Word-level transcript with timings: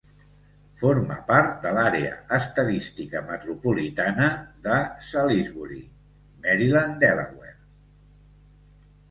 Forma 0.83 1.17
part 1.25 1.51
de 1.65 1.73
l'àrea 1.77 2.15
estadística 2.37 3.21
metropolitana 3.27 4.31
de 4.65 4.79
Salisbury, 5.11 5.79
Maryland-Delaware. 6.49 7.55